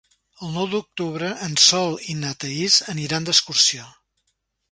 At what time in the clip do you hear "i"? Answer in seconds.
2.13-2.17